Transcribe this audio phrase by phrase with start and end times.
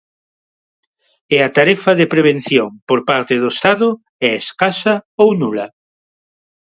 [1.35, 3.89] E a tarefa de prevención por parte do Estado
[4.27, 5.67] é escasa ou nula.